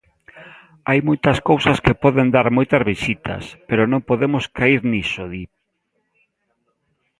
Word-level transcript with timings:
Hai 0.89 0.99
moitas 1.07 1.37
cousas 1.49 1.77
que 1.85 1.99
poden 2.03 2.27
dar 2.35 2.47
moitas 2.57 2.81
visitas, 2.91 3.43
pero 3.67 3.83
non 3.91 4.05
podemos 4.09 4.43
caer 4.57 4.81
niso, 4.93 5.23
di. 5.33 5.43